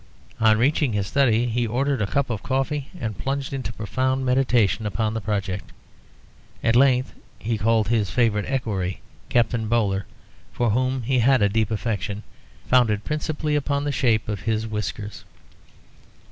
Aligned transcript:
On 0.39 0.57
reaching 0.57 0.93
his 0.93 1.05
study, 1.05 1.45
he 1.45 1.67
ordered 1.67 2.01
a 2.01 2.07
cup 2.07 2.31
of 2.31 2.41
coffee, 2.41 2.87
and 2.99 3.15
plunged 3.19 3.53
into 3.53 3.71
profound 3.71 4.25
meditation 4.25 4.87
upon 4.87 5.13
the 5.13 5.21
project. 5.21 5.71
At 6.63 6.75
length 6.75 7.13
he 7.37 7.55
called 7.59 7.89
his 7.89 8.09
favourite 8.09 8.49
Equerry, 8.49 8.99
Captain 9.29 9.67
Bowler, 9.67 10.07
for 10.53 10.71
whom 10.71 11.03
he 11.03 11.19
had 11.19 11.43
a 11.43 11.49
deep 11.49 11.69
affection, 11.69 12.23
founded 12.65 13.03
principally 13.03 13.55
upon 13.55 13.83
the 13.83 13.91
shape 13.91 14.27
of 14.27 14.39
his 14.41 14.65
whiskers. 14.65 15.23